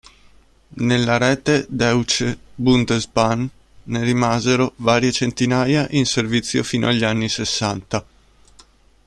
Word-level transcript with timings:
Nella 0.79 1.17
rete 1.17 1.67
Deutsche 1.69 2.35
Bundesbahn 2.55 3.47
ne 3.83 4.01
rimasero 4.01 4.73
varie 4.77 5.11
centinaia 5.11 5.85
in 5.91 6.07
servizio 6.07 6.63
fino 6.63 6.87
agli 6.87 7.03
anni 7.03 7.29
sessanta. 7.29 8.03